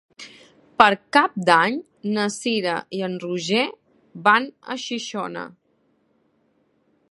Per 0.81 0.87
Cap 1.17 1.35
d'Any 1.49 1.75
na 2.15 2.25
Cira 2.37 2.73
i 2.99 3.03
en 3.09 3.19
Roger 3.25 3.67
van 4.29 4.51
a 4.77 4.81
Xixona. 4.87 5.47